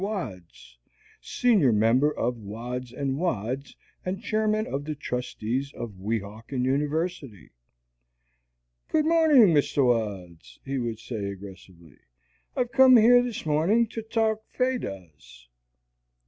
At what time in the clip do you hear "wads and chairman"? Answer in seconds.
2.97-4.65